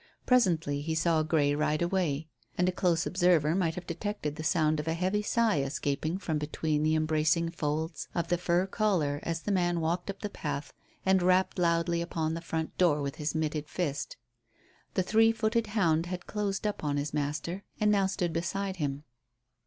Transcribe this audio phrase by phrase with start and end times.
[0.25, 4.79] Presently he saw Grey ride away, and a close observer might have detected the sound
[4.79, 9.43] of a heavy sigh escaping from between the embracing folds of the fur collar as
[9.43, 10.73] the man walked up the path
[11.05, 14.17] and rapped loudly upon the front door with his mitted fist.
[14.95, 19.03] The three footed hound had closed up on his master, and now stood beside him.